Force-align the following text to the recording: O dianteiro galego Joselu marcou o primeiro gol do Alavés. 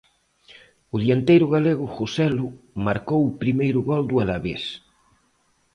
O 0.93 0.95
dianteiro 1.03 1.45
galego 1.55 1.85
Joselu 1.95 2.47
marcou 2.85 3.21
o 3.25 3.35
primeiro 3.41 3.79
gol 3.89 4.03
do 4.09 4.15
Alavés. 4.23 4.63